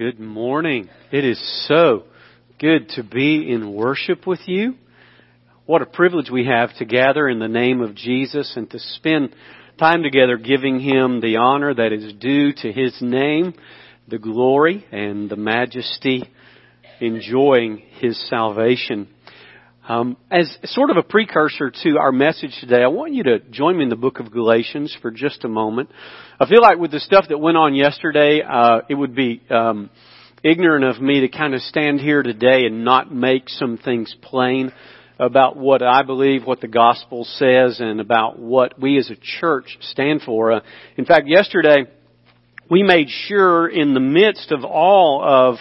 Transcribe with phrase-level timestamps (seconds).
[0.00, 0.88] Good morning.
[1.12, 2.04] It is so
[2.58, 4.76] good to be in worship with you.
[5.66, 9.36] What a privilege we have to gather in the name of Jesus and to spend
[9.78, 13.52] time together giving Him the honor that is due to His name,
[14.08, 16.26] the glory and the majesty,
[17.02, 19.06] enjoying His salvation.
[19.90, 23.76] Um, as sort of a precursor to our message today, I want you to join
[23.76, 25.90] me in the book of Galatians for just a moment.
[26.38, 29.90] I feel like with the stuff that went on yesterday, uh, it would be um,
[30.44, 34.72] ignorant of me to kind of stand here today and not make some things plain
[35.18, 39.76] about what I believe, what the gospel says, and about what we as a church
[39.80, 40.52] stand for.
[40.52, 40.60] Uh,
[40.98, 41.86] in fact, yesterday
[42.70, 45.56] we made sure in the midst of all of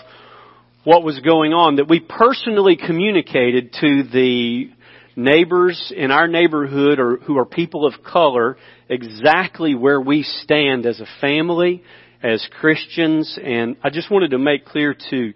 [0.84, 4.70] what was going on that we personally communicated to the
[5.16, 8.58] neighbors in our neighborhood or who are people of color
[8.88, 11.84] exactly where we stand as a family,
[12.24, 15.34] as Christians, and I just wanted to make clear to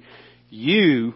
[0.49, 1.13] you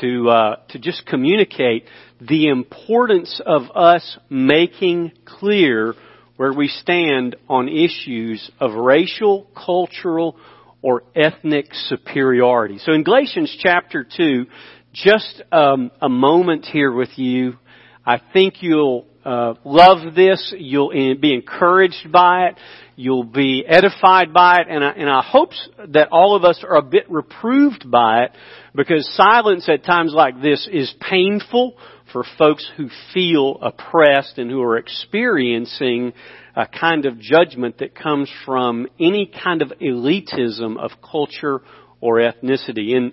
[0.00, 1.84] to uh, to just communicate
[2.20, 5.94] the importance of us making clear
[6.36, 10.36] where we stand on issues of racial, cultural,
[10.82, 12.78] or ethnic superiority.
[12.78, 14.46] So in Galatians chapter 2,
[14.92, 17.56] just um, a moment here with you
[18.04, 20.52] I think you'll uh, love this.
[20.58, 22.58] You'll be encouraged by it.
[22.96, 25.50] You'll be edified by it, and I, and I hope
[25.88, 28.32] that all of us are a bit reproved by it,
[28.74, 31.74] because silence at times like this is painful
[32.12, 36.12] for folks who feel oppressed and who are experiencing
[36.54, 41.62] a kind of judgment that comes from any kind of elitism of culture
[42.00, 42.94] or ethnicity.
[42.94, 43.12] In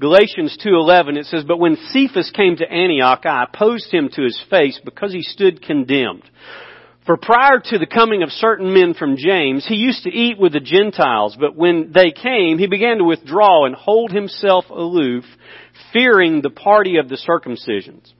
[0.00, 4.40] Galatians 2:11 it says, "But when Cephas came to Antioch, I opposed him to his
[4.50, 6.28] face because he stood condemned.
[7.06, 10.52] For prior to the coming of certain men from James, he used to eat with
[10.52, 15.24] the Gentiles, but when they came, he began to withdraw and hold himself aloof,
[15.92, 18.12] fearing the party of the circumcisions.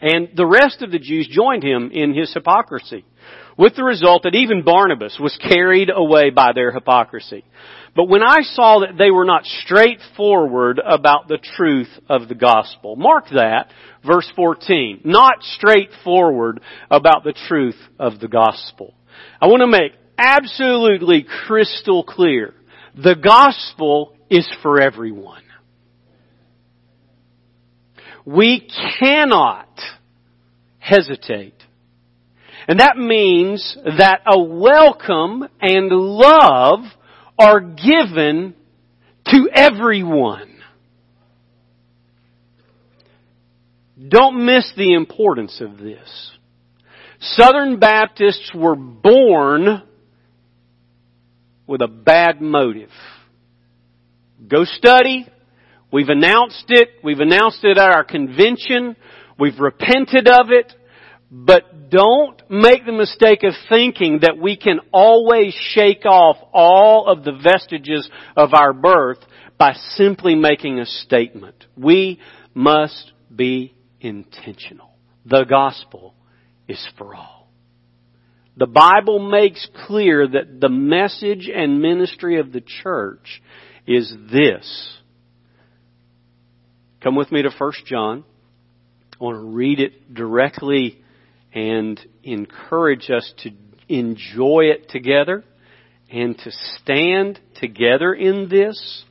[0.00, 3.04] And the rest of the Jews joined him in his hypocrisy,
[3.56, 7.44] with the result that even Barnabas was carried away by their hypocrisy.
[7.94, 12.94] But when I saw that they were not straightforward about the truth of the gospel,
[12.94, 13.72] mark that,
[14.06, 18.92] verse 14, not straightforward about the truth of the gospel.
[19.40, 22.52] I want to make absolutely crystal clear,
[22.94, 25.42] the gospel is for everyone.
[28.26, 29.68] We cannot
[30.78, 31.54] hesitate.
[32.68, 36.80] And that means that a welcome and love
[37.38, 38.54] are given
[39.26, 40.56] to everyone.
[44.08, 46.32] Don't miss the importance of this.
[47.20, 49.82] Southern Baptists were born
[51.66, 52.90] with a bad motive.
[54.48, 55.26] Go study.
[55.96, 56.90] We've announced it.
[57.02, 58.96] We've announced it at our convention.
[59.38, 60.70] We've repented of it.
[61.30, 67.24] But don't make the mistake of thinking that we can always shake off all of
[67.24, 69.20] the vestiges of our birth
[69.56, 71.64] by simply making a statement.
[71.78, 72.20] We
[72.52, 74.90] must be intentional.
[75.24, 76.12] The gospel
[76.68, 77.48] is for all.
[78.58, 83.40] The Bible makes clear that the message and ministry of the church
[83.86, 84.95] is this.
[87.06, 88.24] Come with me to 1 John.
[89.20, 91.04] I want to read it directly
[91.54, 93.52] and encourage us to
[93.88, 95.44] enjoy it together
[96.10, 99.04] and to stand together in this.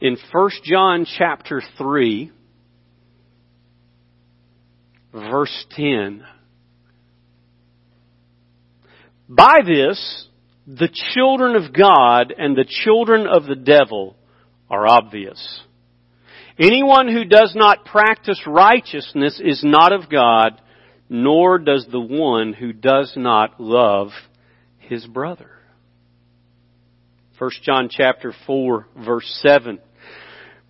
[0.00, 2.32] In 1 John chapter 3,
[5.40, 6.22] verse 10,
[9.26, 10.28] by this,
[10.66, 14.16] the children of God and the children of the devil
[14.68, 15.62] are obvious.
[16.58, 20.60] Anyone who does not practice righteousness is not of God,
[21.08, 24.08] nor does the one who does not love
[24.78, 25.50] his brother.
[27.38, 29.78] 1 John chapter 4 verse 7.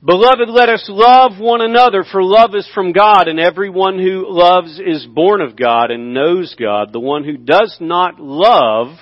[0.03, 4.81] Beloved, let us love one another, for love is from God, and everyone who loves
[4.81, 6.91] is born of God and knows God.
[6.91, 8.97] The one who does not love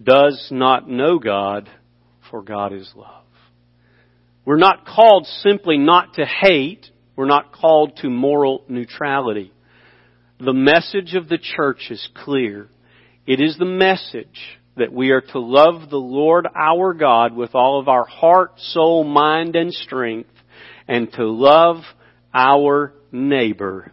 [0.00, 1.68] does not know God,
[2.30, 3.24] for God is love.
[4.44, 6.86] We're not called simply not to hate.
[7.16, 9.52] We're not called to moral neutrality.
[10.38, 12.68] The message of the church is clear.
[13.26, 17.80] It is the message that we are to love the Lord our God with all
[17.80, 20.30] of our heart, soul, mind, and strength,
[20.88, 21.82] and to love
[22.32, 23.92] our neighbor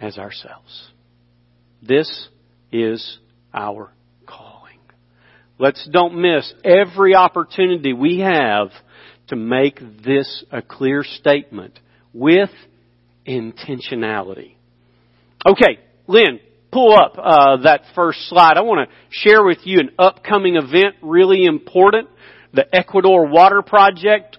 [0.00, 0.90] as ourselves.
[1.82, 2.28] This
[2.72, 3.18] is
[3.52, 3.92] our
[4.26, 4.78] calling.
[5.58, 8.70] Let's don't miss every opportunity we have
[9.28, 11.78] to make this a clear statement
[12.12, 12.50] with
[13.26, 14.54] intentionality.
[15.46, 18.56] Okay, Lynn, pull up uh, that first slide.
[18.56, 22.08] I want to share with you an upcoming event, really important.
[22.52, 24.38] The Ecuador Water Project,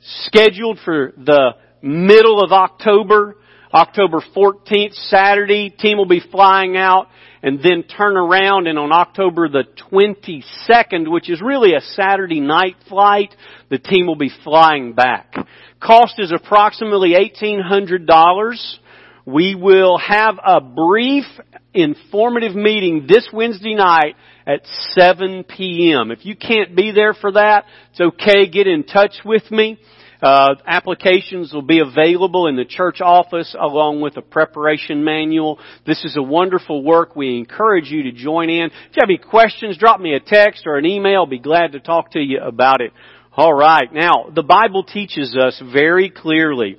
[0.00, 1.52] scheduled for the
[1.82, 3.36] middle of October,
[3.72, 5.70] October 14th, Saturday.
[5.70, 7.08] Team will be flying out
[7.42, 12.76] and then turn around and on October the 22nd, which is really a Saturday night
[12.88, 13.34] flight,
[13.70, 15.34] the team will be flying back.
[15.80, 18.78] Cost is approximately $1,800.
[19.28, 21.26] We will have a brief
[21.74, 24.16] informative meeting this Wednesday night
[24.46, 26.10] at 7 p.m.
[26.10, 28.48] If you can't be there for that, it's okay.
[28.48, 29.78] Get in touch with me.
[30.22, 35.58] Uh, applications will be available in the church office along with a preparation manual.
[35.86, 37.14] This is a wonderful work.
[37.14, 38.68] We encourage you to join in.
[38.68, 41.16] If you have any questions, drop me a text or an email.
[41.16, 42.94] I'll be glad to talk to you about it.
[43.36, 43.92] All right.
[43.92, 46.78] Now, the Bible teaches us very clearly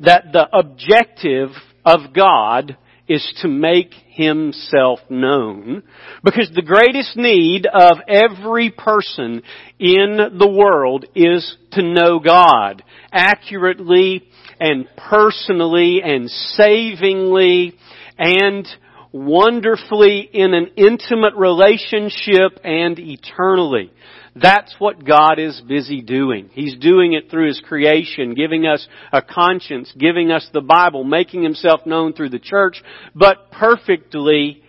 [0.00, 1.50] that the objective
[1.84, 2.76] of God
[3.06, 5.82] is to make himself known
[6.22, 9.42] because the greatest need of every person
[9.78, 12.82] in the world is to know God
[13.12, 14.22] accurately
[14.58, 17.74] and personally and savingly
[18.16, 18.66] and
[19.12, 23.92] wonderfully in an intimate relationship and eternally.
[24.36, 26.50] That's what God is busy doing.
[26.52, 31.44] He's doing it through His creation, giving us a conscience, giving us the Bible, making
[31.44, 32.82] Himself known through the church,
[33.14, 34.62] but perfectly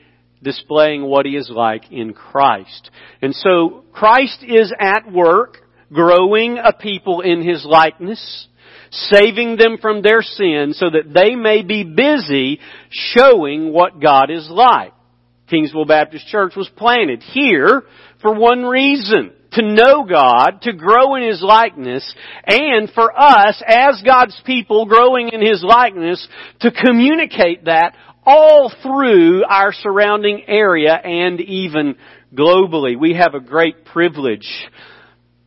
[0.43, 2.91] displaying what He is like in Christ.
[3.23, 5.57] And so, Christ is at work,
[5.91, 8.47] growing a people in His likeness,
[8.91, 12.59] saving them from their sin so that they may be busy
[12.91, 14.93] showing what God is like.
[15.51, 17.83] Kingsville Baptist Church was planted here
[18.21, 22.13] for one reason to know God, to grow in His likeness,
[22.45, 26.25] and for us, as God's people growing in His likeness,
[26.61, 31.95] to communicate that all through our surrounding area and even
[32.33, 32.99] globally.
[32.99, 34.47] We have a great privilege.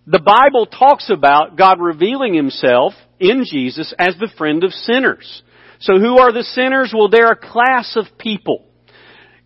[0.07, 5.43] The Bible talks about God revealing Himself in Jesus as the friend of sinners.
[5.81, 6.93] So who are the sinners?
[6.97, 8.65] Well, they're a class of people.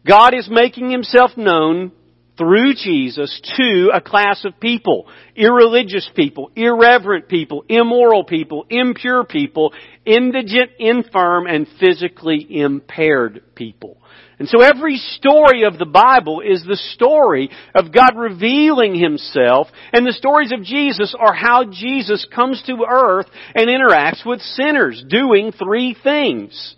[0.06, 1.92] God is making Himself known
[2.38, 5.06] through Jesus to a class of people.
[5.36, 9.72] Irreligious people, irreverent people, immoral people, impure people,
[10.04, 13.98] indigent, infirm, and physically impaired people.
[14.38, 20.04] And so every story of the Bible is the story of God revealing Himself, and
[20.04, 25.52] the stories of Jesus are how Jesus comes to earth and interacts with sinners, doing
[25.52, 26.74] three things.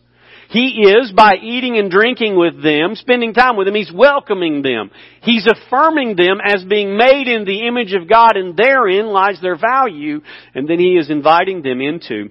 [0.55, 4.93] He is, by eating and drinking with them, spending time with them, He's welcoming them.
[5.21, 9.59] He's affirming them as being made in the image of God and therein lies their
[9.59, 10.21] value.
[10.55, 12.31] And then He is inviting them into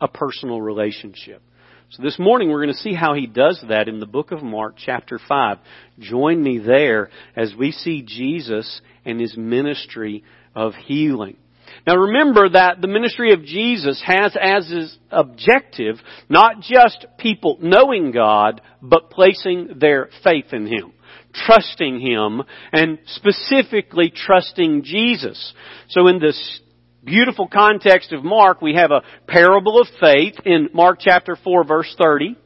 [0.00, 1.42] a personal relationship.
[1.90, 4.44] So this morning we're going to see how He does that in the book of
[4.44, 5.58] Mark chapter 5.
[5.98, 10.22] Join me there as we see Jesus and His ministry
[10.54, 11.38] of healing.
[11.86, 15.96] Now remember that the ministry of Jesus has as his objective
[16.28, 20.92] not just people knowing God, but placing their faith in Him.
[21.32, 22.42] Trusting Him,
[22.72, 25.52] and specifically trusting Jesus.
[25.88, 26.60] So in this
[27.04, 31.94] beautiful context of Mark, we have a parable of faith in Mark chapter 4 verse
[32.00, 32.36] 30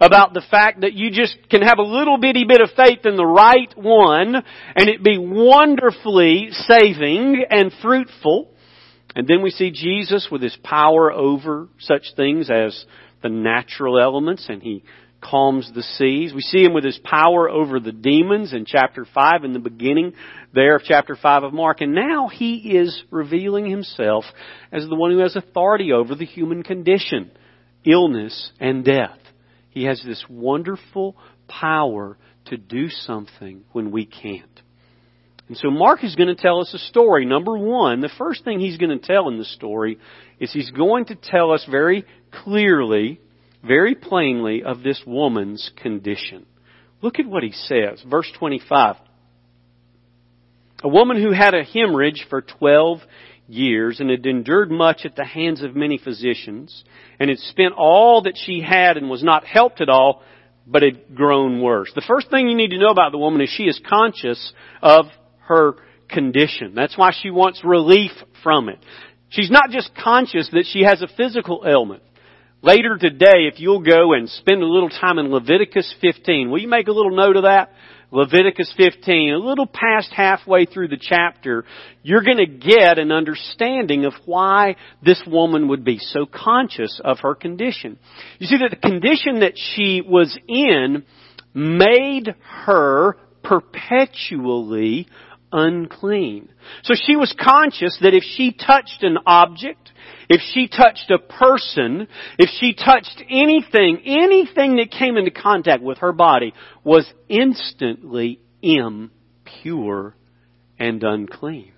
[0.00, 3.16] about the fact that you just can have a little bitty bit of faith in
[3.16, 8.50] the right one and it be wonderfully saving and fruitful.
[9.16, 12.84] And then we see Jesus with his power over such things as
[13.22, 14.84] the natural elements and he
[15.22, 16.34] calms the seas.
[16.34, 20.12] We see him with his power over the demons in chapter 5 in the beginning
[20.52, 21.80] there of chapter 5 of Mark.
[21.80, 24.26] And now he is revealing himself
[24.70, 27.30] as the one who has authority over the human condition,
[27.84, 29.18] illness and death.
[29.70, 31.16] He has this wonderful
[31.48, 34.60] power to do something when we can't.
[35.48, 37.24] And so Mark is going to tell us a story.
[37.24, 39.98] Number one, the first thing he's going to tell in the story
[40.40, 43.20] is he's going to tell us very clearly,
[43.64, 46.46] very plainly of this woman's condition.
[47.00, 48.02] Look at what he says.
[48.08, 48.96] Verse 25.
[50.82, 52.98] A woman who had a hemorrhage for 12
[53.48, 56.84] years and had endured much at the hands of many physicians
[57.20, 60.22] and had spent all that she had and was not helped at all,
[60.66, 61.92] but had grown worse.
[61.94, 65.06] The first thing you need to know about the woman is she is conscious of
[65.46, 65.74] her
[66.08, 66.74] condition.
[66.74, 68.12] That's why she wants relief
[68.42, 68.78] from it.
[69.28, 72.02] She's not just conscious that she has a physical ailment.
[72.62, 76.68] Later today, if you'll go and spend a little time in Leviticus 15, will you
[76.68, 77.70] make a little note of that?
[78.12, 81.64] Leviticus 15, a little past halfway through the chapter,
[82.02, 87.18] you're going to get an understanding of why this woman would be so conscious of
[87.20, 87.98] her condition.
[88.38, 91.04] You see that the condition that she was in
[91.52, 92.34] made
[92.64, 95.08] her perpetually
[95.52, 96.48] unclean.
[96.82, 99.90] So she was conscious that if she touched an object,
[100.28, 105.98] if she touched a person, if she touched anything, anything that came into contact with
[105.98, 106.52] her body
[106.84, 110.16] was instantly impure
[110.78, 111.72] and unclean.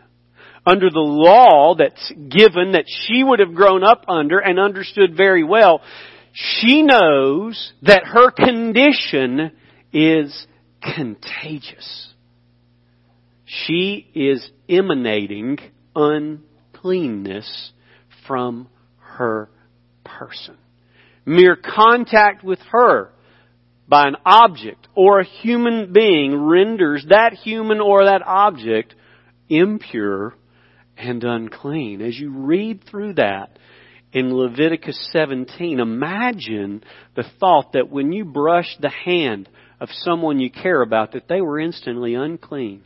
[0.66, 5.44] Under the law that's given that she would have grown up under and understood very
[5.44, 5.80] well,
[6.32, 9.52] she knows that her condition
[9.92, 10.46] is
[10.82, 12.12] contagious.
[13.48, 15.58] She is emanating
[15.96, 17.72] uncleanness
[18.26, 19.48] from her
[20.04, 20.58] person.
[21.24, 23.10] Mere contact with her
[23.88, 28.94] by an object or a human being renders that human or that object
[29.48, 30.34] impure
[30.98, 32.02] and unclean.
[32.02, 33.58] As you read through that
[34.12, 36.84] in Leviticus 17, imagine
[37.16, 39.48] the thought that when you brush the hand
[39.80, 42.82] of someone you care about, that they were instantly unclean.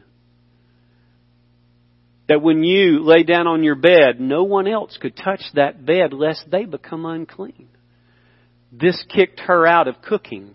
[2.28, 6.12] That when you lay down on your bed, no one else could touch that bed
[6.12, 7.68] lest they become unclean.
[8.70, 10.54] This kicked her out of cooking.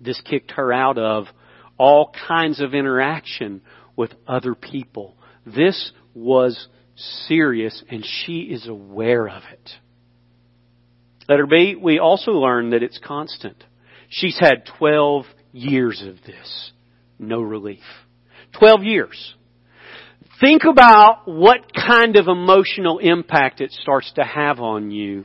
[0.00, 1.26] This kicked her out of
[1.78, 3.62] all kinds of interaction
[3.94, 5.16] with other people.
[5.46, 6.68] This was
[7.26, 9.70] serious and she is aware of it.
[11.28, 13.62] Letter B, we also learn that it's constant.
[14.08, 16.72] She's had 12 years of this.
[17.18, 17.84] No relief.
[18.58, 19.34] 12 years.
[20.42, 25.24] Think about what kind of emotional impact it starts to have on you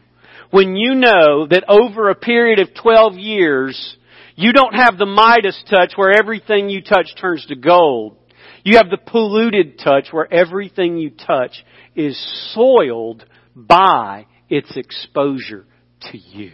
[0.52, 3.98] when you know that over a period of 12 years,
[4.36, 8.18] you don't have the Midas touch where everything you touch turns to gold.
[8.64, 12.18] You have the polluted touch where everything you touch is
[12.54, 15.66] soiled by its exposure
[16.12, 16.52] to you.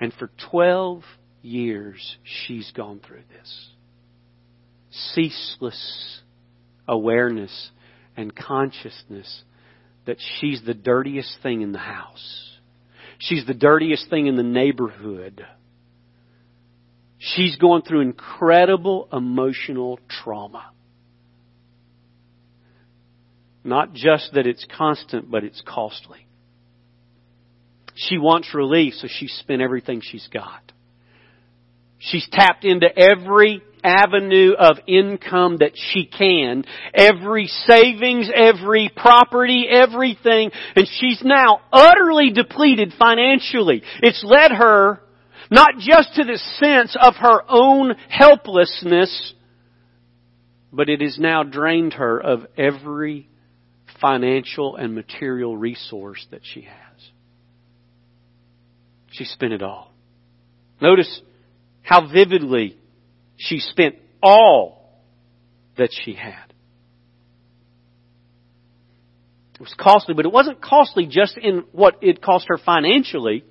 [0.00, 1.04] And for 12
[1.42, 3.68] years, she's gone through this.
[4.90, 6.22] Ceaseless
[6.88, 7.70] awareness
[8.16, 9.42] and consciousness
[10.06, 12.50] that she's the dirtiest thing in the house.
[13.18, 15.46] She's the dirtiest thing in the neighborhood.
[17.18, 20.70] She's going through incredible emotional trauma.
[23.62, 26.26] Not just that it's constant, but it's costly.
[27.94, 30.72] She wants relief, so she's spent everything she's got.
[31.98, 40.50] She's tapped into every avenue of income that she can, every savings, every property, everything,
[40.76, 43.82] and she's now utterly depleted financially.
[44.02, 45.00] It's led her
[45.50, 49.34] not just to the sense of her own helplessness,
[50.72, 53.28] but it has now drained her of every
[54.00, 57.10] financial and material resource that she has.
[59.10, 59.92] She spent it all.
[60.80, 61.20] Notice
[61.82, 62.78] how vividly
[63.42, 65.00] she spent all
[65.76, 66.52] that she had.
[69.54, 73.44] It was costly, but it wasn't costly just in what it cost her financially.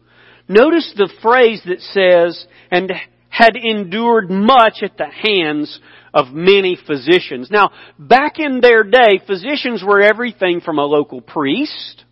[0.47, 2.91] Notice the phrase that says, and
[3.29, 5.79] had endured much at the hands
[6.13, 7.49] of many physicians.
[7.49, 12.03] Now, back in their day, physicians were everything from a local priest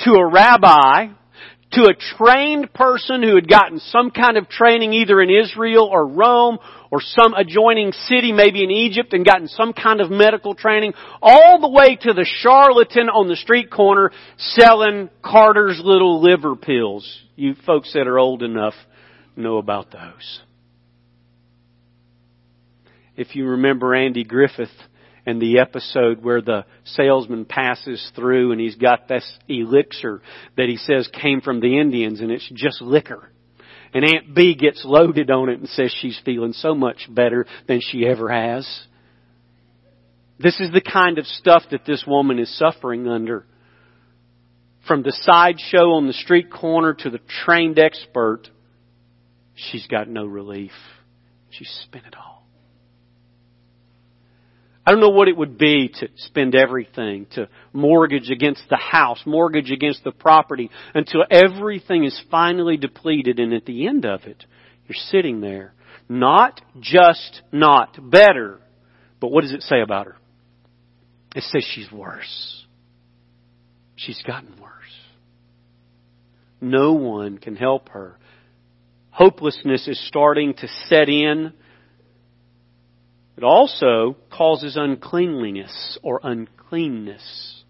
[0.00, 1.08] to a rabbi
[1.72, 6.06] to a trained person who had gotten some kind of training either in Israel or
[6.06, 6.58] Rome
[6.90, 10.92] or some adjoining city, maybe in Egypt, and gotten some kind of medical training,
[11.22, 17.22] all the way to the charlatan on the street corner selling Carter's little liver pills.
[17.36, 18.74] You folks that are old enough
[19.36, 20.40] know about those.
[23.16, 24.70] If you remember Andy Griffith,
[25.26, 30.22] and the episode where the salesman passes through and he's got this elixir
[30.56, 33.30] that he says came from the Indians and it's just liquor.
[33.92, 37.80] And Aunt Bee gets loaded on it and says she's feeling so much better than
[37.80, 38.86] she ever has.
[40.38, 43.44] This is the kind of stuff that this woman is suffering under.
[44.86, 48.48] From the sideshow on the street corner to the trained expert,
[49.54, 50.72] she's got no relief.
[51.50, 52.39] She's spent it all.
[54.86, 59.20] I don't know what it would be to spend everything, to mortgage against the house,
[59.26, 64.44] mortgage against the property, until everything is finally depleted and at the end of it,
[64.86, 65.74] you're sitting there.
[66.08, 68.58] Not just not better,
[69.20, 70.16] but what does it say about her?
[71.36, 72.64] It says she's worse.
[73.96, 74.70] she's gotten worse.
[76.60, 78.16] No one can help her.
[79.10, 81.52] Hopelessness is starting to set in.
[83.40, 87.64] It also causes uncleanliness or uncleanness.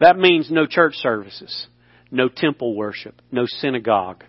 [0.00, 1.66] That means no church services,
[2.10, 4.24] no temple worship, no synagogue.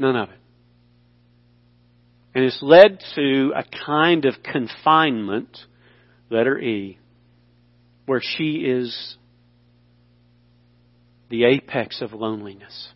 [0.00, 0.38] None of it.
[2.34, 5.56] And it's led to a kind of confinement,
[6.30, 6.98] letter E,
[8.06, 9.16] where she is
[11.30, 12.88] the apex of loneliness.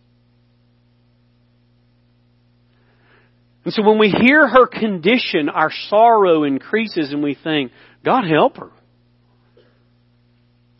[3.64, 7.72] And so when we hear her condition, our sorrow increases and we think,
[8.04, 8.70] God help her.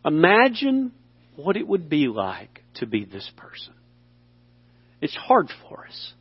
[0.03, 0.91] Imagine
[1.35, 3.73] what it would be like to be this person.
[4.99, 6.13] It's hard for us.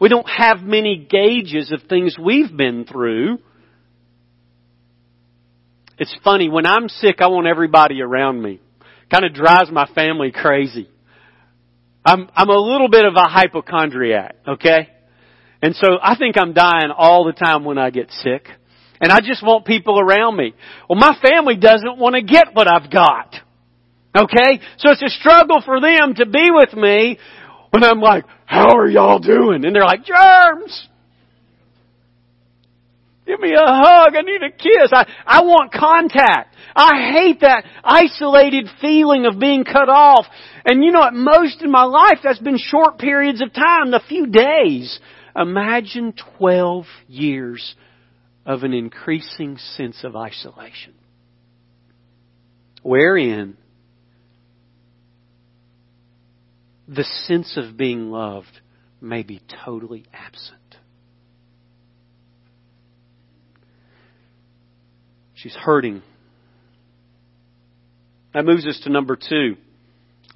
[0.00, 3.38] We don't have many gauges of things we've been through.
[5.98, 8.60] It's funny, when I'm sick, I want everybody around me.
[9.10, 10.88] Kind of drives my family crazy.
[12.04, 14.88] I'm, I'm a little bit of a hypochondriac, okay?
[15.62, 18.48] And so I think I'm dying all the time when I get sick.
[19.00, 20.54] And I just want people around me.
[20.88, 23.34] Well, my family doesn't want to get what I've got.
[24.16, 24.60] Okay?
[24.78, 27.18] So it's a struggle for them to be with me
[27.70, 29.64] when I'm like, how are y'all doing?
[29.64, 30.88] And they're like, germs!
[33.26, 34.16] Give me a hug.
[34.16, 34.90] I need a kiss.
[34.92, 36.56] I, I want contact.
[36.74, 40.26] I hate that isolated feeling of being cut off.
[40.64, 44.00] And you know, at most in my life, that's been short periods of time, a
[44.08, 44.98] few days.
[45.40, 47.74] Imagine 12 years
[48.44, 50.92] of an increasing sense of isolation.
[52.82, 53.56] Wherein
[56.86, 58.60] the sense of being loved
[59.00, 60.58] may be totally absent.
[65.34, 66.02] She's hurting.
[68.34, 69.56] That moves us to number two.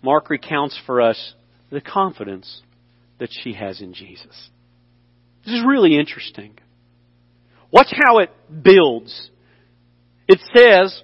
[0.02, 1.34] Mark recounts for us
[1.70, 2.62] the confidence
[3.18, 4.50] that she has in Jesus.
[5.44, 6.58] This is really interesting.
[7.70, 8.30] Watch how it
[8.62, 9.30] builds.
[10.28, 11.02] It says,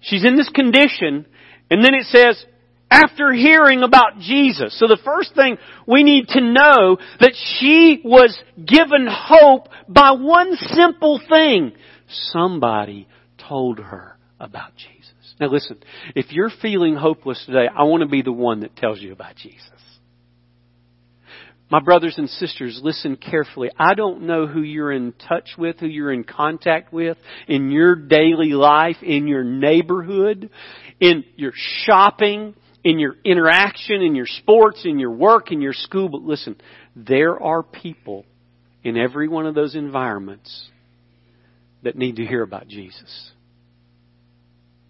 [0.00, 1.26] she's in this condition,
[1.70, 2.44] and then it says,
[2.90, 4.78] after hearing about Jesus.
[4.78, 10.54] So the first thing we need to know that she was given hope by one
[10.56, 11.72] simple thing.
[12.08, 13.08] Somebody
[13.48, 15.14] told her about Jesus.
[15.40, 15.78] Now listen,
[16.14, 19.36] if you're feeling hopeless today, I want to be the one that tells you about
[19.36, 19.70] Jesus.
[21.72, 23.70] My brothers and sisters, listen carefully.
[23.78, 27.16] I don't know who you're in touch with, who you're in contact with
[27.48, 30.50] in your daily life, in your neighborhood,
[31.00, 31.54] in your
[31.86, 32.54] shopping,
[32.84, 36.10] in your interaction, in your sports, in your work, in your school.
[36.10, 36.56] But listen,
[36.94, 38.26] there are people
[38.84, 40.68] in every one of those environments
[41.84, 43.30] that need to hear about Jesus.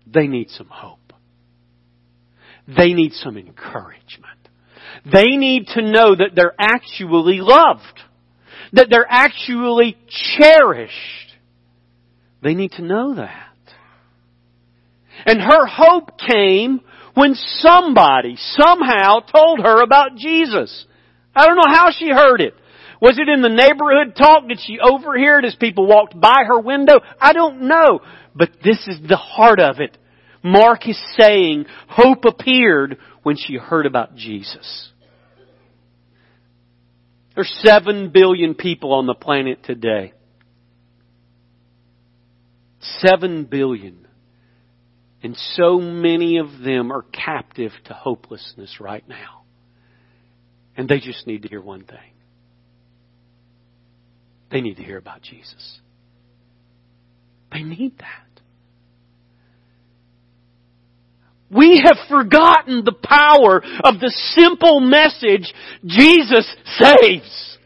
[0.05, 1.13] They need some hope.
[2.67, 4.49] They need some encouragement.
[5.11, 8.01] They need to know that they're actually loved.
[8.73, 9.97] That they're actually
[10.39, 11.35] cherished.
[12.43, 13.49] They need to know that.
[15.27, 16.81] And her hope came
[17.15, 20.87] when somebody somehow told her about Jesus.
[21.35, 22.55] I don't know how she heard it.
[23.01, 24.49] Was it in the neighborhood talk?
[24.49, 27.01] Did she overhear it as people walked by her window?
[27.21, 28.01] I don't know.
[28.35, 29.97] But this is the heart of it.
[30.43, 34.91] Mark is saying hope appeared when she heard about Jesus.
[37.35, 40.13] There's seven billion people on the planet today.
[42.81, 44.07] Seven billion.
[45.23, 49.45] And so many of them are captive to hopelessness right now.
[50.77, 51.99] And they just need to hear one thing.
[54.51, 55.81] They need to hear about Jesus.
[57.53, 58.32] They need that.
[61.53, 65.53] We have forgotten the power of the simple message,
[65.85, 67.59] Jesus saves.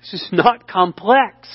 [0.00, 1.48] This is not complex.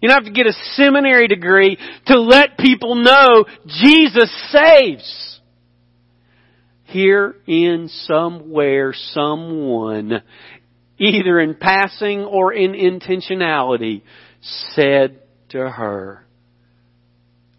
[0.00, 5.40] You don't have to get a seminary degree to let people know Jesus saves.
[6.84, 10.22] Here in somewhere, someone,
[10.98, 14.02] either in passing or in intentionality,
[14.74, 16.26] said to her,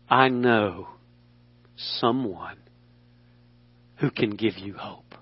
[0.10, 0.88] I know
[1.78, 2.58] someone
[3.98, 5.16] who can give you hope.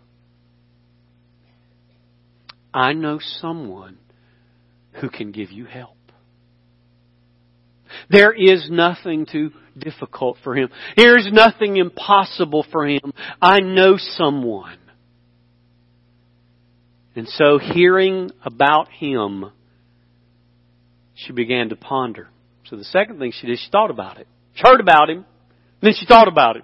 [2.73, 3.97] I know someone
[4.99, 5.95] who can give you help.
[8.09, 10.69] There is nothing too difficult for him.
[10.97, 13.13] There is nothing impossible for him.
[13.41, 14.79] I know someone.
[17.15, 19.51] And so hearing about him,
[21.13, 22.27] she began to ponder.
[22.65, 24.27] So the second thing she did, she thought about it.
[24.55, 25.25] She heard about him,
[25.81, 26.63] and then she thought about it.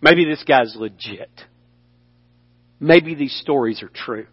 [0.00, 1.30] Maybe this guy's legit.
[2.78, 4.26] Maybe these stories are true.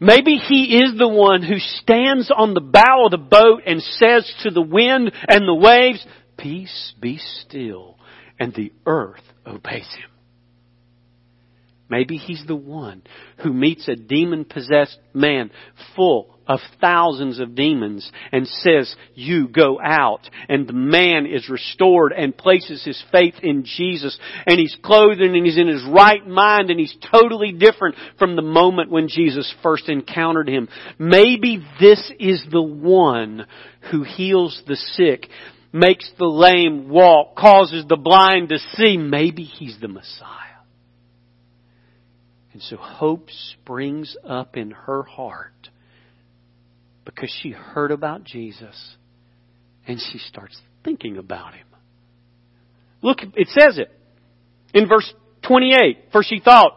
[0.00, 4.32] Maybe he is the one who stands on the bow of the boat and says
[4.44, 6.06] to the wind and the waves,
[6.38, 7.98] Peace, be still,
[8.38, 10.10] and the earth obeys him.
[11.90, 13.02] Maybe he's the one
[13.42, 15.50] who meets a demon possessed man
[15.96, 20.28] full of thousands of demons and says, you go out.
[20.48, 25.34] And the man is restored and places his faith in Jesus and he's clothed and
[25.44, 29.88] he's in his right mind and he's totally different from the moment when Jesus first
[29.88, 30.68] encountered him.
[30.98, 33.46] Maybe this is the one
[33.90, 35.26] who heals the sick,
[35.72, 38.96] makes the lame walk, causes the blind to see.
[38.96, 40.47] Maybe he's the Messiah.
[42.58, 45.70] And so hope springs up in her heart
[47.04, 48.96] because she heard about Jesus
[49.86, 51.68] and she starts thinking about him.
[53.00, 53.96] Look, it says it
[54.74, 55.08] in verse
[55.42, 56.06] 28.
[56.10, 56.72] For she thought,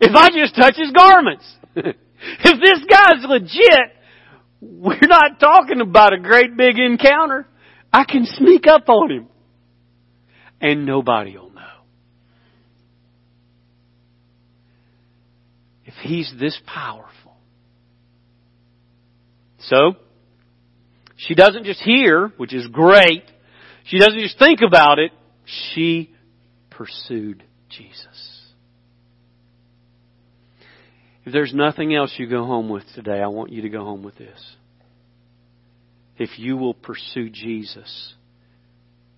[0.00, 1.44] if I just touch his garments,
[1.76, 1.94] if
[2.42, 3.92] this guy's legit,
[4.60, 7.46] we're not talking about a great big encounter.
[7.92, 9.28] I can sneak up on him
[10.60, 11.49] and nobody will
[15.90, 17.34] if he's this powerful.
[19.58, 19.96] So,
[21.16, 23.24] she doesn't just hear, which is great.
[23.84, 25.10] She doesn't just think about it.
[25.44, 26.12] She
[26.70, 28.50] pursued Jesus.
[31.24, 34.04] If there's nothing else you go home with today, I want you to go home
[34.04, 34.40] with this.
[36.18, 38.14] If you will pursue Jesus,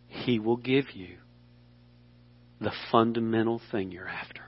[0.09, 1.17] He will give you
[2.61, 4.43] the fundamental thing you're after.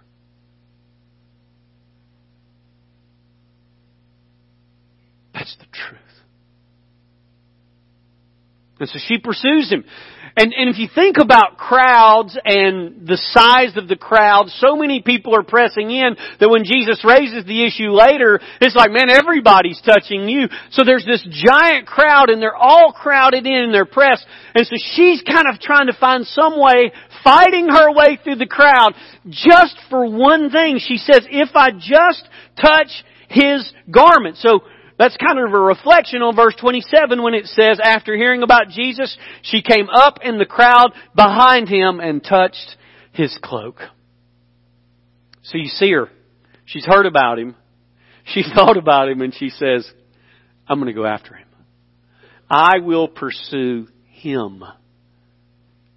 [5.44, 6.00] That's the truth.
[8.80, 9.84] And so she pursues him.
[10.38, 15.02] And, and if you think about crowds and the size of the crowd, so many
[15.02, 19.80] people are pressing in that when Jesus raises the issue later, it's like, man, everybody's
[19.84, 20.48] touching you.
[20.70, 24.24] So there's this giant crowd and they're all crowded in and they're pressed.
[24.54, 26.90] And so she's kind of trying to find some way,
[27.22, 28.94] fighting her way through the crowd,
[29.28, 30.80] just for one thing.
[30.80, 32.26] She says, if I just
[32.56, 34.36] touch his garment.
[34.38, 34.60] So
[34.98, 39.16] that's kind of a reflection on verse 27 when it says, after hearing about Jesus,
[39.42, 42.76] she came up in the crowd behind him and touched
[43.12, 43.76] his cloak.
[45.42, 46.08] So you see her.
[46.64, 47.56] She's heard about him.
[48.26, 49.88] She thought about him and she says,
[50.68, 51.48] I'm going to go after him.
[52.48, 54.62] I will pursue him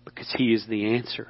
[0.05, 1.27] because he is the answer.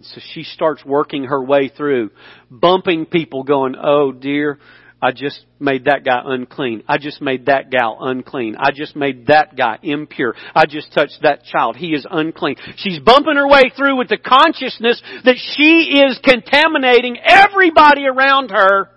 [0.00, 2.10] So she starts working her way through,
[2.50, 4.58] bumping people going, oh dear,
[5.00, 6.82] I just made that guy unclean.
[6.88, 8.56] I just made that gal unclean.
[8.58, 10.34] I just made that guy impure.
[10.54, 11.76] I just touched that child.
[11.76, 12.56] He is unclean.
[12.76, 18.90] She's bumping her way through with the consciousness that she is contaminating everybody around her.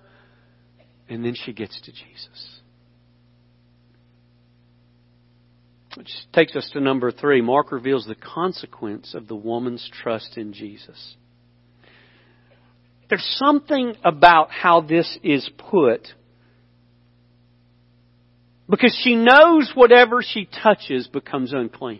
[1.07, 2.59] And then she gets to Jesus.
[5.95, 7.41] Which takes us to number three.
[7.41, 11.15] Mark reveals the consequence of the woman's trust in Jesus.
[13.11, 16.07] There's something about how this is put
[18.69, 21.99] because she knows whatever she touches becomes unclean.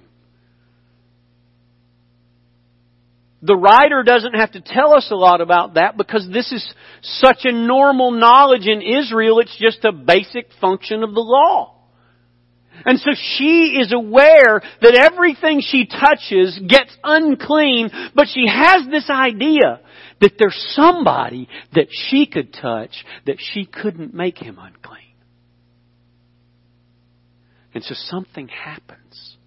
[3.42, 7.40] The writer doesn't have to tell us a lot about that because this is such
[7.44, 11.76] a normal knowledge in Israel, it's just a basic function of the law.
[12.86, 19.10] And so she is aware that everything she touches gets unclean, but she has this
[19.10, 19.82] idea
[20.22, 25.00] that there's somebody that she could touch that she couldn't make him unclean.
[27.74, 29.38] And so something happens.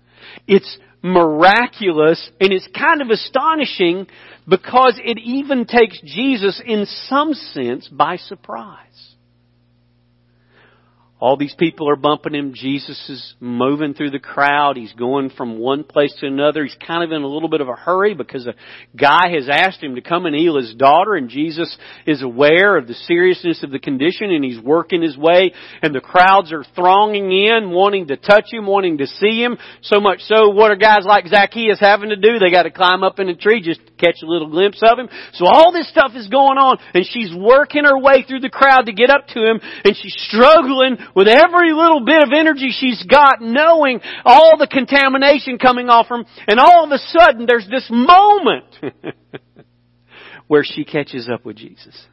[0.47, 4.07] It's miraculous and it's kind of astonishing
[4.49, 9.14] because it even takes Jesus in some sense by surprise.
[11.21, 12.55] All these people are bumping him.
[12.55, 14.77] Jesus is moving through the crowd.
[14.77, 16.65] He's going from one place to another.
[16.65, 18.55] He's kind of in a little bit of a hurry because a
[18.97, 21.75] guy has asked him to come and heal his daughter and Jesus
[22.05, 26.01] is aware of the seriousness of the condition and he's working his way and the
[26.01, 29.57] crowds are thronging in, wanting to touch him, wanting to see him.
[29.83, 32.41] So much so, what are guys like Zacchaeus having to do?
[32.41, 34.99] They got to climb up in a tree just to catch a little glimpse of
[34.99, 35.09] him.
[35.33, 38.87] So all this stuff is going on and she's working her way through the crowd
[38.87, 43.03] to get up to him and she's struggling with every little bit of energy she's
[43.05, 47.89] got, knowing all the contamination coming off him and all of a sudden there's this
[47.91, 48.67] moment
[50.47, 52.07] where she catches up with Jesus.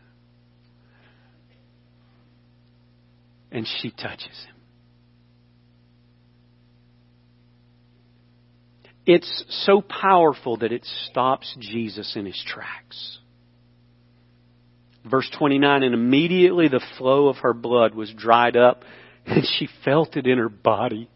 [3.52, 4.51] And she touches him.
[9.06, 13.20] It's so powerful that it stops Jesus in his tracks.
[15.10, 18.84] Verse 29, and immediately the flow of her blood was dried up
[19.26, 21.10] and she felt it in her body.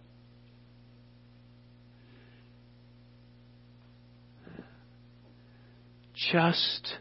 [6.32, 6.95] Just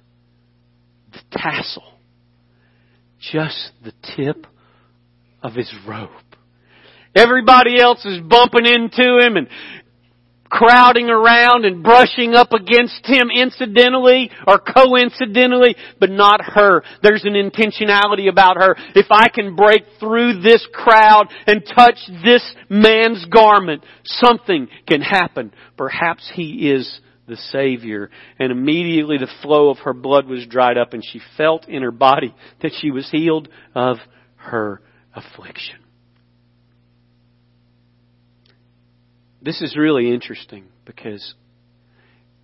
[1.12, 1.85] the tassel,
[3.20, 4.47] just the tip
[5.42, 6.11] of his robe.
[7.14, 9.49] Everybody else is bumping into him and
[10.54, 16.84] crowding around and brushing up against him incidentally or coincidentally, but not her.
[17.02, 18.76] There's an intentionality about her.
[18.94, 25.52] If I can break through this crowd and touch this man's garment, something can happen.
[25.76, 28.10] Perhaps he is the Savior.
[28.38, 31.90] And immediately the flow of her blood was dried up and she felt in her
[31.90, 33.96] body that she was healed of
[34.36, 34.80] her
[35.16, 35.84] affliction.
[39.44, 41.35] This is really interesting because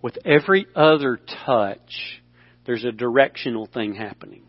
[0.03, 2.21] with every other touch,
[2.67, 4.43] there's a directional thing happening.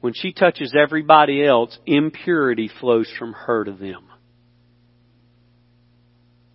[0.00, 4.08] When she touches everybody else, impurity flows from her to them.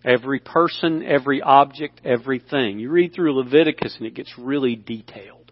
[0.04, 2.78] Every person, every object, everything.
[2.78, 5.50] You read through Leviticus and it gets really detailed.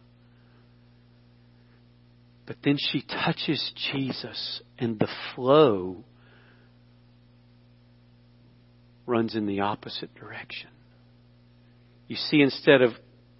[2.46, 6.05] But then she touches Jesus and the flow
[9.07, 10.69] runs in the opposite direction.
[12.09, 12.93] You see, instead of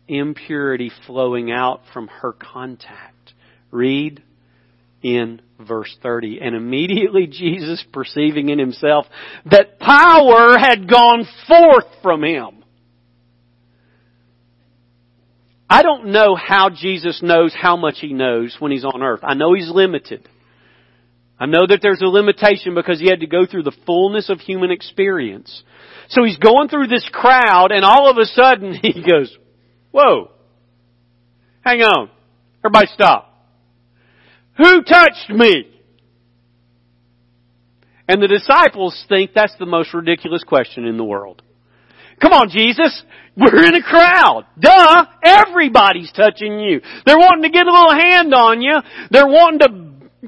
[0.09, 3.33] impurity flowing out from her contact,
[3.71, 4.23] read
[5.03, 6.41] in verse 30.
[6.41, 9.07] And immediately Jesus, perceiving in himself
[9.51, 12.65] that power had gone forth from him.
[15.69, 19.21] I don't know how Jesus knows how much he knows when he's on earth.
[19.23, 20.29] I know he's limited.
[21.39, 24.41] I know that there's a limitation because he had to go through the fullness of
[24.41, 25.65] human experience.
[26.09, 29.37] So he's going through this crowd and all of a sudden he goes,
[29.91, 30.31] whoa,
[31.63, 32.11] hang on,
[32.65, 33.31] everybody stop.
[34.57, 35.71] Who touched me?
[38.07, 41.43] And the disciples think that's the most ridiculous question in the world.
[42.21, 43.03] Come on, Jesus.
[43.37, 44.45] We're in a crowd.
[44.59, 45.07] Duh.
[45.25, 46.81] Everybody's touching you.
[47.05, 48.79] They're wanting to get a little hand on you.
[49.11, 49.69] They're wanting to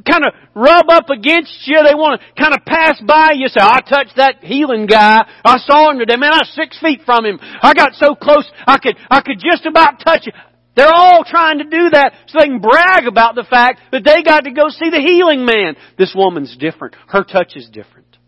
[0.05, 1.83] kind of rub up against you.
[1.83, 3.49] They want to kind of pass by you.
[3.49, 5.25] Say, I touched that healing guy.
[5.45, 6.17] I saw him today.
[6.17, 7.39] Man, I was six feet from him.
[7.41, 10.35] I got so close, I could, I could just about touch it.
[10.77, 14.23] They're all trying to do that so they can brag about the fact that they
[14.23, 15.75] got to go see the healing man.
[15.97, 16.95] This woman's different.
[17.09, 18.19] Her touch is different.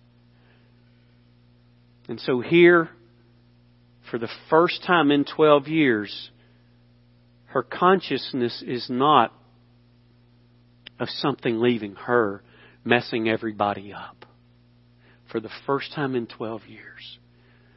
[2.08, 2.88] And so here,
[4.10, 6.30] for the first time in 12 years,
[7.48, 9.32] her consciousness is not
[10.98, 12.42] of something leaving her,
[12.84, 14.24] messing everybody up.
[15.30, 17.18] For the first time in 12 years,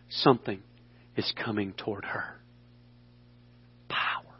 [0.09, 0.61] something
[1.15, 2.39] is coming toward her.
[3.89, 4.37] Power.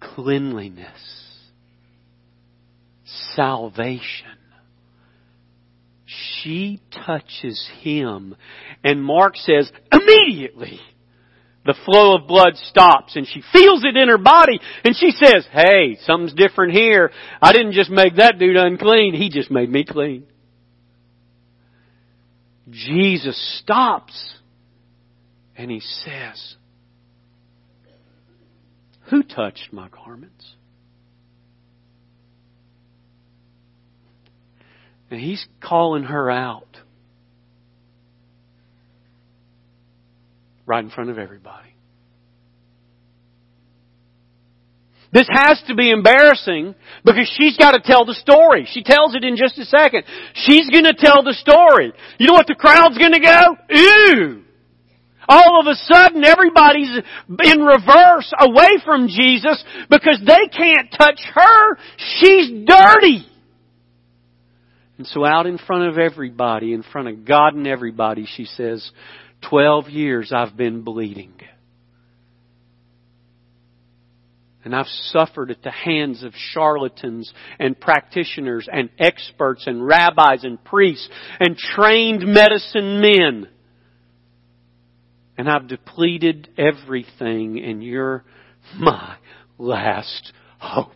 [0.00, 1.28] Cleanliness.
[3.34, 4.38] Salvation.
[6.04, 8.34] She touches him.
[8.82, 10.80] And Mark says, immediately
[11.64, 15.46] the flow of blood stops and she feels it in her body and she says,
[15.52, 17.12] hey, something's different here.
[17.40, 19.14] I didn't just make that dude unclean.
[19.14, 20.24] He just made me clean.
[22.70, 24.34] Jesus stops
[25.56, 26.56] and he says,
[29.10, 30.54] who touched my garments?
[35.10, 36.71] And he's calling her out.
[40.66, 41.72] Right in front of everybody.
[45.12, 48.66] This has to be embarrassing because she's got to tell the story.
[48.72, 50.04] She tells it in just a second.
[50.34, 51.92] She's going to tell the story.
[52.18, 53.56] You know what the crowd's going to go?
[53.68, 54.42] Ew!
[55.28, 56.90] All of a sudden everybody's
[57.44, 61.78] in reverse away from Jesus because they can't touch her.
[62.18, 63.26] She's dirty.
[64.98, 68.90] And so out in front of everybody, in front of God and everybody, she says,
[69.48, 71.34] Twelve years I've been bleeding.
[74.64, 80.62] And I've suffered at the hands of charlatans and practitioners and experts and rabbis and
[80.62, 81.08] priests
[81.40, 83.48] and trained medicine men.
[85.36, 88.24] And I've depleted everything and you're
[88.78, 89.16] my
[89.58, 90.92] last hope.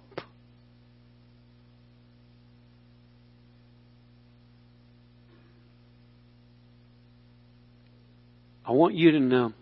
[8.66, 9.52] I want you to know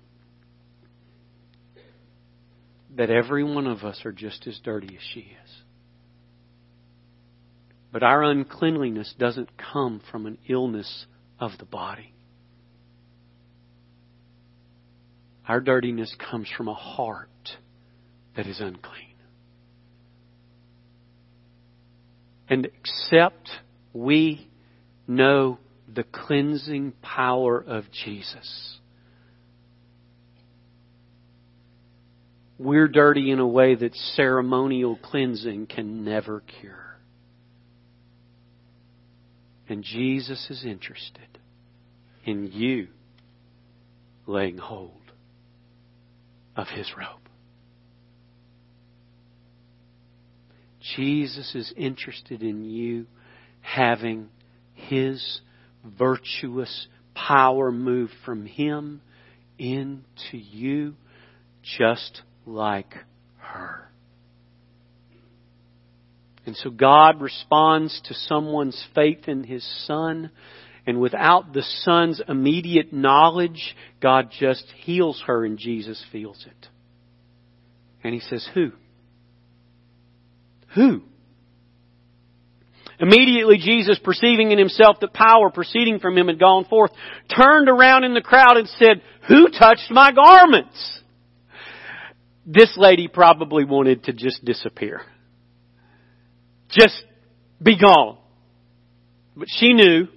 [2.97, 5.51] that every one of us are just as dirty as she is.
[7.93, 11.07] But our uncleanliness doesn't come from an illness
[11.39, 12.15] of the body.
[15.47, 17.29] Our dirtiness comes from a heart
[18.37, 19.15] that is unclean.
[22.49, 23.51] And except
[23.93, 24.49] we
[25.07, 25.59] know
[25.93, 28.79] the cleansing power of Jesus,
[32.59, 36.99] we're dirty in a way that ceremonial cleansing can never cure.
[39.69, 41.39] And Jesus is interested
[42.25, 42.89] in you
[44.27, 44.93] laying hold
[46.57, 47.21] of His robe.
[50.97, 53.07] Jesus is interested in you
[53.63, 54.29] having
[54.75, 55.41] His
[55.99, 59.01] virtuous power move from Him
[59.59, 60.95] into you
[61.79, 62.95] just like
[63.39, 63.89] her.
[66.47, 70.31] And so God responds to someone's faith in His Son,
[70.87, 76.69] and without the Son's immediate knowledge, God just heals her and Jesus feels it.
[78.03, 78.73] And He says, Who?
[80.75, 81.03] Who?
[83.01, 86.93] Immediately Jesus, perceiving in himself that power proceeding from him had gone forth,
[87.35, 91.01] turned around in the crowd and said, Who touched my garments?
[92.47, 95.01] This lady probably wanted to just disappear.
[96.69, 97.05] Just
[97.63, 98.19] be gone.
[99.37, 100.09] But she knew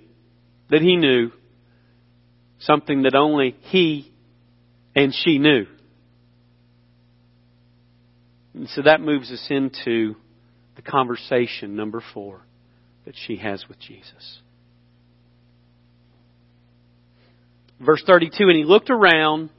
[0.70, 1.32] that he knew
[2.60, 4.12] something that only he
[4.96, 5.66] and she knew.
[8.54, 10.16] And so that moves us into
[10.76, 12.42] the conversation, number four,
[13.06, 14.42] that she has with Jesus.
[17.80, 19.52] Verse 32 And he looked around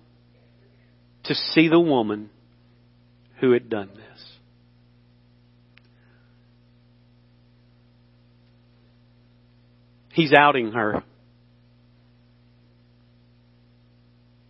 [1.25, 2.31] to see the woman
[3.41, 4.25] who had done this.
[10.13, 11.05] He's outing her.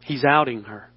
[0.04, 0.88] He's outing her.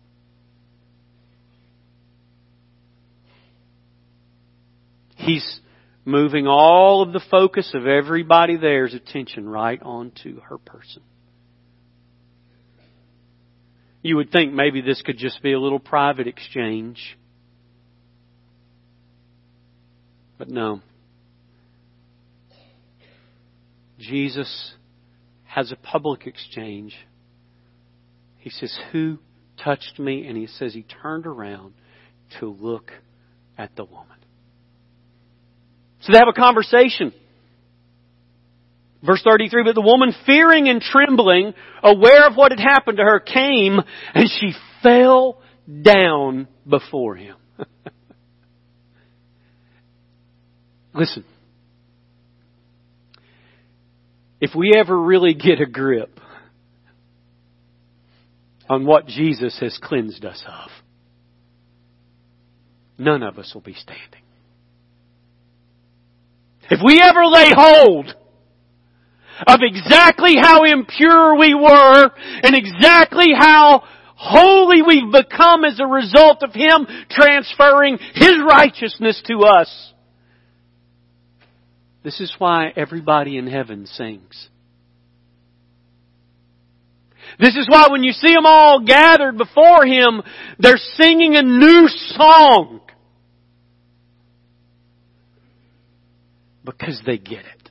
[5.18, 5.60] He's
[6.06, 11.04] moving all of the focus of everybody there's attention right onto her person.
[14.02, 17.18] You would think maybe this could just be a little private exchange.
[20.42, 20.82] But no.
[24.00, 24.74] Jesus
[25.44, 26.98] has a public exchange.
[28.40, 29.20] He says, Who
[29.64, 30.26] touched me?
[30.26, 31.76] And he says he turned around
[32.40, 32.90] to look
[33.56, 34.18] at the woman.
[36.00, 37.14] So they have a conversation.
[39.06, 43.20] Verse 33, but the woman fearing and trembling, aware of what had happened to her,
[43.20, 43.78] came
[44.16, 45.40] and she fell
[45.84, 47.36] down before him.
[50.94, 51.24] Listen.
[54.40, 56.20] If we ever really get a grip
[58.70, 60.70] on what Jesus has cleansed us of,
[62.98, 64.22] none of us will be standing.
[66.70, 68.16] If we ever lay hold
[69.46, 72.10] of exactly how impure we were
[72.44, 73.84] and exactly how
[74.16, 79.91] holy we've become as a result of Him transferring His righteousness to us.
[82.04, 84.50] This is why everybody in heaven sings.
[87.40, 90.22] This is why when you see them all gathered before Him,
[90.60, 92.82] they're singing a new song.
[96.64, 97.70] because they get it.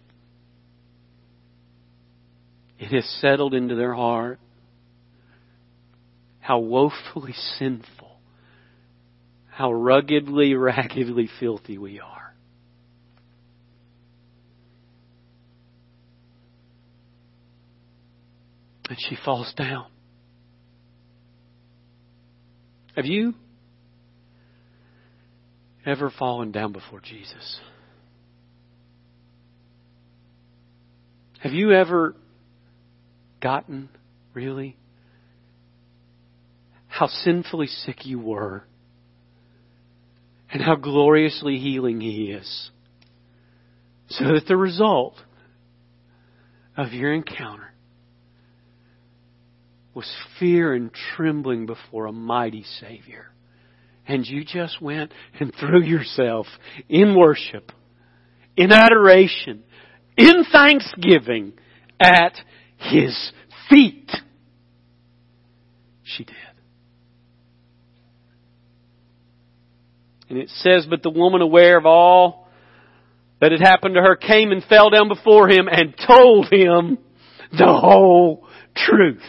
[2.79, 4.40] It has settled into their heart
[6.40, 8.19] how woefully sinful,
[9.51, 12.20] how ruggedly, raggedly filthy we are.
[18.90, 19.86] And she falls down.
[22.97, 23.34] Have you
[25.86, 27.61] ever fallen down before Jesus?
[31.38, 32.16] Have you ever
[33.41, 33.91] gotten,
[34.34, 34.76] really,
[36.88, 38.64] how sinfully sick you were
[40.53, 42.70] and how gloriously healing He is?
[44.09, 45.14] So that the result
[46.76, 47.70] of your encounter
[49.95, 53.26] was fear and trembling before a mighty Savior.
[54.07, 56.47] And you just went and threw yourself
[56.88, 57.72] in worship,
[58.57, 59.62] in adoration,
[60.16, 61.53] in thanksgiving
[62.01, 62.36] at
[62.76, 63.32] his
[63.68, 64.11] feet.
[66.03, 66.34] She did.
[70.28, 72.49] And it says, But the woman, aware of all
[73.41, 76.99] that had happened to her, came and fell down before him and told him
[77.53, 79.22] the whole truth.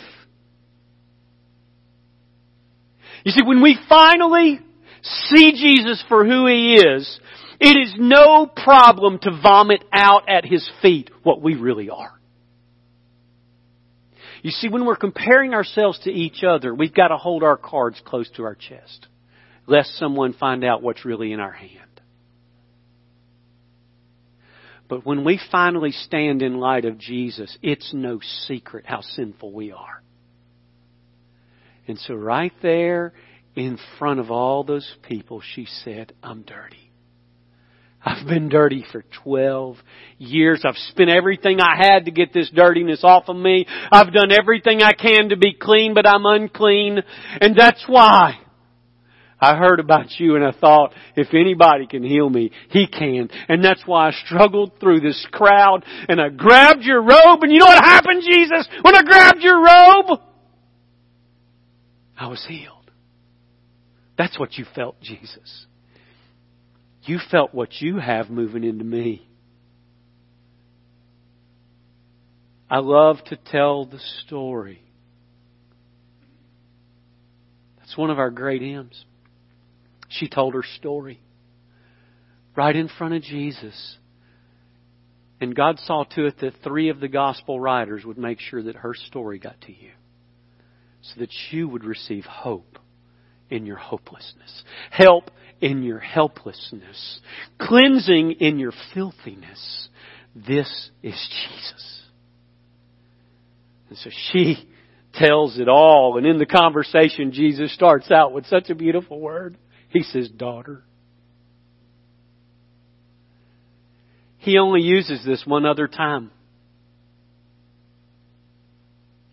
[3.23, 4.59] You see, when we finally
[5.03, 7.19] see Jesus for who He is,
[7.59, 12.19] it is no problem to vomit out at His feet what we really are.
[14.41, 18.01] You see, when we're comparing ourselves to each other, we've got to hold our cards
[18.03, 19.07] close to our chest,
[19.67, 21.77] lest someone find out what's really in our hand.
[24.89, 29.71] But when we finally stand in light of Jesus, it's no secret how sinful we
[29.71, 30.01] are.
[31.91, 33.11] And so right there
[33.53, 36.89] in front of all those people, she said, I'm dirty.
[38.01, 39.75] I've been dirty for 12
[40.17, 40.61] years.
[40.65, 43.65] I've spent everything I had to get this dirtiness off of me.
[43.91, 46.99] I've done everything I can to be clean, but I'm unclean.
[47.41, 48.39] And that's why
[49.41, 53.27] I heard about you and I thought, if anybody can heal me, He can.
[53.49, 57.59] And that's why I struggled through this crowd and I grabbed your robe and you
[57.59, 58.65] know what happened, Jesus?
[58.81, 60.21] When I grabbed your robe,
[62.21, 62.91] I was healed.
[64.15, 65.65] That's what you felt, Jesus.
[67.01, 69.27] You felt what you have moving into me.
[72.69, 74.83] I love to tell the story.
[77.79, 79.03] That's one of our great hymns.
[80.07, 81.19] She told her story
[82.55, 83.97] right in front of Jesus.
[85.39, 88.75] And God saw to it that three of the gospel writers would make sure that
[88.75, 89.89] her story got to you
[91.01, 92.77] so that you would receive hope
[93.49, 97.19] in your hopelessness, help in your helplessness,
[97.59, 99.89] cleansing in your filthiness.
[100.35, 102.01] This is Jesus.
[103.89, 104.69] And so she
[105.13, 106.17] tells it all.
[106.17, 109.57] And in the conversation, Jesus starts out with such a beautiful word.
[109.89, 110.83] He says, daughter.
[114.37, 116.31] He only uses this one other time.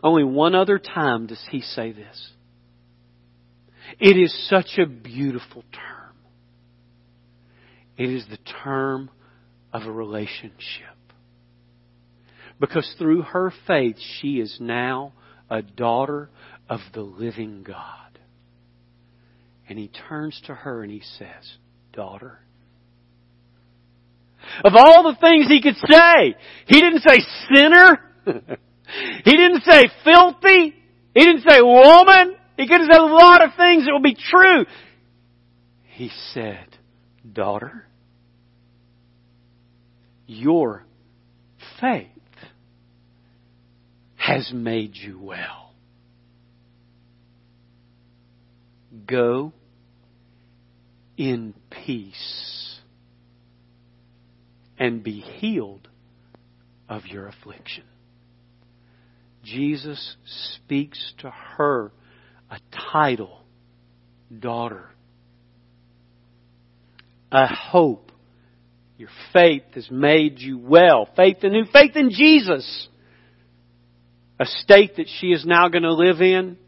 [0.02, 2.30] Only one other time does he say this.
[3.98, 6.14] It is such a beautiful term.
[7.96, 9.10] It is the term
[9.72, 10.84] of a relationship.
[12.60, 15.12] Because through her faith, she is now
[15.50, 16.30] a daughter
[16.68, 18.18] of the living God.
[19.68, 21.56] And he turns to her and he says,
[21.92, 22.38] Daughter.
[24.64, 26.36] Of all the things he could say,
[26.66, 27.18] he didn't say
[27.52, 28.58] sinner.
[29.24, 30.74] he didn't say filthy.
[31.14, 32.36] He didn't say woman.
[32.56, 34.64] He could have said a lot of things that would be true.
[35.84, 36.76] He said,
[37.30, 37.86] Daughter,
[40.26, 40.84] your
[41.80, 42.06] faith
[44.16, 45.72] has made you well.
[49.06, 49.52] Go
[51.16, 52.78] in peace
[54.78, 55.88] and be healed
[56.88, 57.84] of your affliction.
[59.52, 60.16] Jesus
[60.54, 61.92] speaks to her
[62.50, 62.58] a
[62.92, 63.40] title,
[64.36, 64.88] daughter,
[67.30, 68.12] a hope.
[68.96, 71.08] Your faith has made you well.
[71.14, 71.64] Faith in who?
[71.72, 72.88] Faith in Jesus.
[74.40, 76.58] A state that she is now going to live in.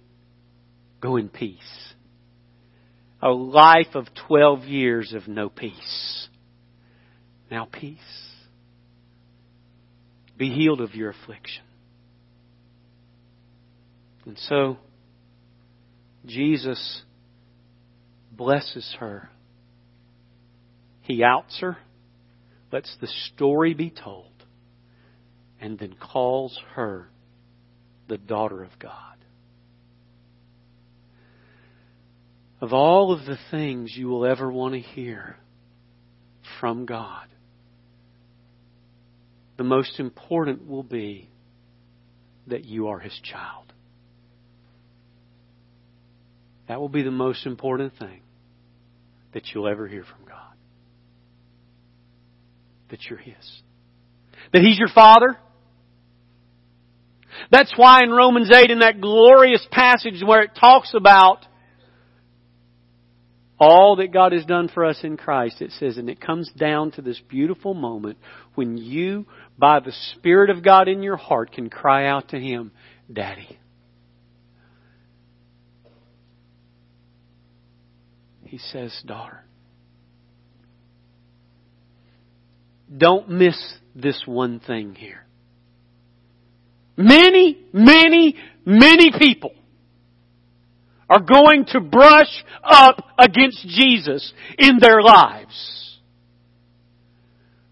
[1.00, 1.90] Go in peace
[3.22, 6.28] a life of 12 years of no peace.
[7.50, 7.98] Now peace.
[10.38, 11.62] Be healed of your affliction.
[14.30, 14.76] And so,
[16.24, 17.02] Jesus
[18.30, 19.28] blesses her.
[21.00, 21.78] He outs her,
[22.70, 24.30] lets the story be told,
[25.60, 27.08] and then calls her
[28.06, 29.16] the daughter of God.
[32.60, 35.36] of all of the things you will ever want to hear
[36.60, 37.26] from God,
[39.56, 41.30] the most important will be
[42.46, 43.69] that you are His child.
[46.70, 48.20] That will be the most important thing
[49.34, 50.54] that you'll ever hear from God.
[52.90, 53.62] That you're His.
[54.52, 55.36] That He's your Father.
[57.50, 61.44] That's why in Romans 8, in that glorious passage where it talks about
[63.58, 66.92] all that God has done for us in Christ, it says, and it comes down
[66.92, 68.16] to this beautiful moment
[68.54, 69.26] when you,
[69.58, 72.70] by the Spirit of God in your heart, can cry out to Him,
[73.12, 73.59] Daddy.
[78.50, 79.44] He says, Daughter.
[82.94, 83.56] Don't miss
[83.94, 85.24] this one thing here.
[86.96, 88.34] Many, many,
[88.66, 89.52] many people
[91.08, 96.00] are going to brush up against Jesus in their lives.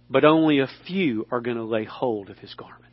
[0.08, 2.87] But only a few are going to lay hold of his garments.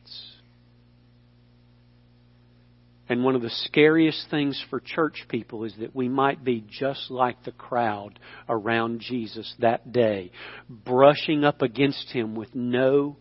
[3.07, 7.11] And one of the scariest things for church people is that we might be just
[7.11, 10.31] like the crowd around Jesus that day,
[10.69, 13.17] brushing up against Him with no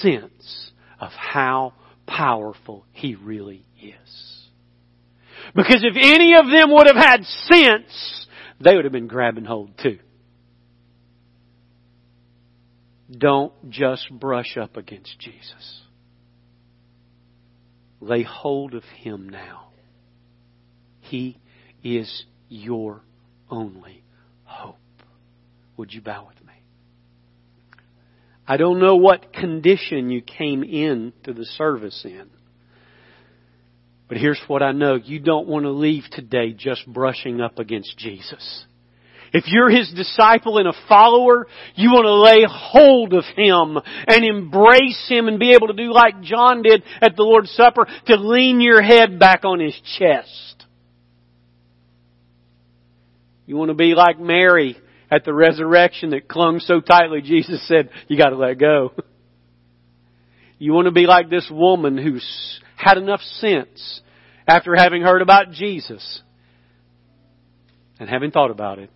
[0.00, 0.70] sense
[1.00, 1.74] of how
[2.06, 4.48] powerful He really is.
[5.54, 8.26] Because if any of them would have had sense,
[8.60, 9.98] they would have been grabbing hold too.
[13.10, 15.82] Don't just brush up against Jesus.
[18.00, 19.68] Lay hold of Him now.
[21.00, 21.38] He
[21.82, 23.02] is your
[23.50, 24.02] only
[24.44, 24.76] hope.
[25.76, 26.52] Would you bow with me?
[28.46, 32.30] I don't know what condition you came in to the service in.
[34.08, 34.94] But here's what I know.
[34.94, 38.64] You don't want to leave today just brushing up against Jesus.
[39.32, 44.24] If you're His disciple and a follower, you want to lay hold of Him and
[44.24, 48.16] embrace Him and be able to do like John did at the Lord's Supper, to
[48.16, 50.66] lean your head back on His chest.
[53.46, 54.76] You want to be like Mary
[55.10, 58.92] at the resurrection that clung so tightly, Jesus said, you gotta let go.
[60.58, 64.00] You want to be like this woman who's had enough sense
[64.46, 66.20] after having heard about Jesus
[68.00, 68.90] and having thought about it